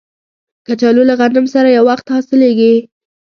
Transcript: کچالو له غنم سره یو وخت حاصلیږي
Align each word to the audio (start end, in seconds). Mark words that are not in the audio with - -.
کچالو 0.67 1.03
له 1.09 1.13
غنم 1.19 1.45
سره 1.53 1.67
یو 1.69 1.83
وخت 1.89 2.05
حاصلیږي 2.15 2.73